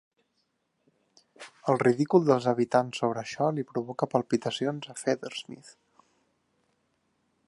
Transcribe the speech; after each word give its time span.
El 1.73 1.77
ridícul 1.83 2.25
dels 2.29 2.47
habitants 2.51 3.01
sobre 3.03 3.23
això 3.23 3.51
li 3.57 3.67
provoca 3.73 4.09
palpitacions 4.15 4.91
a 4.95 4.99
Feathersmith. 5.03 5.71